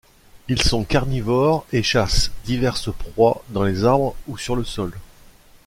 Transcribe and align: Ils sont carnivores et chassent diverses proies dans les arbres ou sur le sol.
Ils 0.47 0.63
sont 0.63 0.83
carnivores 0.83 1.67
et 1.71 1.83
chassent 1.83 2.31
diverses 2.43 2.91
proies 2.91 3.43
dans 3.49 3.61
les 3.61 3.85
arbres 3.85 4.15
ou 4.27 4.35
sur 4.35 4.55
le 4.55 4.63
sol. 4.63 4.93